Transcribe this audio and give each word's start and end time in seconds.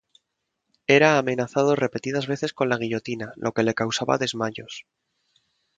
Era 0.87 1.19
amenazado 1.19 1.75
repetidas 1.75 2.25
veces 2.25 2.53
con 2.53 2.69
la 2.69 2.77
guillotina, 2.77 3.33
lo 3.35 3.51
que 3.51 3.61
le 3.61 3.75
causaba 3.75 4.17
desmayos. 4.17 4.87